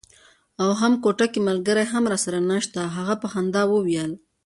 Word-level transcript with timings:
او 0.61 0.69
هم 0.81 0.93
کوټه 1.03 1.27
ملګری 1.47 1.85
هم 1.93 2.03
راسره 2.11 2.39
نشته. 2.51 2.81
هغه 2.95 3.15
په 3.21 3.27
خندا 3.33 3.63
وویل. 3.67 4.11